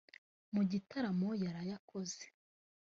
Mu 0.53 0.61
gitaramo 0.71 1.29
yaraye 1.43 1.71
akoze 1.79 2.23